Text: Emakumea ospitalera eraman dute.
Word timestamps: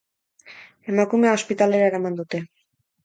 Emakumea 0.93 1.35
ospitalera 1.39 1.91
eraman 1.93 2.17
dute. 2.21 2.43